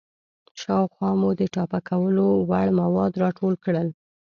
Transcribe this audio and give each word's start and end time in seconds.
شاوخوا 0.61 1.09
مو 1.19 1.29
د 1.39 1.41
ټاپه 1.53 1.79
کولو 1.89 2.27
وړ 2.49 2.67
مواد 2.79 3.13
راټول 3.23 3.53
کړئ. 3.63 3.89